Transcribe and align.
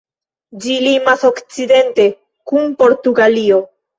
Ĝi 0.63 0.77
limas 0.85 1.25
okcidente 1.29 2.07
kun 2.53 2.65
Portugalio. 2.83 3.63